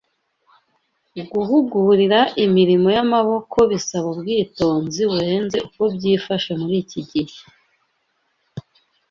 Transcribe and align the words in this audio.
Guhugurira 1.31 2.19
imirimo 2.45 2.87
y’amaboko 2.95 3.57
bisaba 3.71 4.07
ubwitonzi 4.13 5.01
burenze 5.09 5.57
uko 5.67 5.83
byifashe 5.95 6.51
muri 6.61 6.75
iki 6.83 7.01
gihe 7.11 7.39